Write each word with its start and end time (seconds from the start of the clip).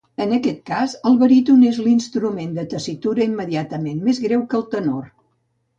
En 0.23 0.31
aquest 0.35 0.61
cas 0.69 0.95
el 1.09 1.19
baríton 1.23 1.61
és 1.73 1.77
l'instrument 1.89 2.57
de 2.59 2.67
tessitura 2.73 3.27
immediatament 3.31 4.05
més 4.11 4.25
greu 4.27 4.47
que 4.53 4.63
el 4.63 4.71
tenor. 4.77 5.11